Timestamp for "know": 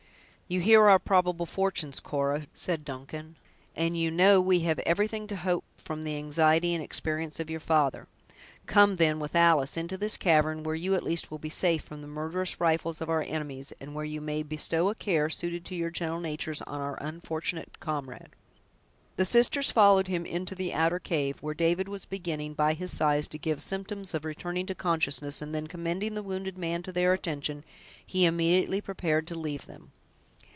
4.11-4.41